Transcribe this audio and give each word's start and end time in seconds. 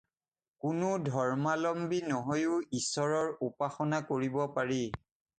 কোনো 0.63 0.87
ধৰ্মাৱলম্বী 1.07 1.99
নহৈও 2.11 2.55
ঈশ্বৰৰ 2.79 3.27
উপাসনা 3.49 3.99
কৰিব 4.13 4.39
পাৰি। 4.57 4.79